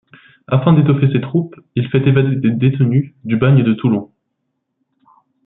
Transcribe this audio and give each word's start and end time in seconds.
Afin 0.47 0.73
d'étoffer 0.73 1.11
ses 1.13 1.21
troupes, 1.21 1.55
il 1.75 1.87
fait 1.89 2.07
évader 2.07 2.35
des 2.35 2.49
détenus 2.49 3.13
du 3.23 3.37
bagne 3.37 3.61
de 3.61 3.75
Toulon. 3.75 4.11